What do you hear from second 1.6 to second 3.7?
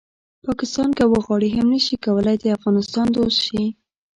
نه شي کولی د افغانستان دوست شي